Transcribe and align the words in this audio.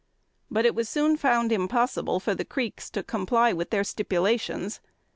But 0.49 0.65
it 0.65 0.73
was 0.73 0.89
soon 0.89 1.15
found 1.15 1.51
impossible 1.51 2.19
for 2.19 2.33
the 2.33 2.43
Creeks 2.43 2.89
to 2.89 3.03
comply 3.03 3.53
with 3.53 3.69
their 3.69 3.83
stipulations. 3.83 4.81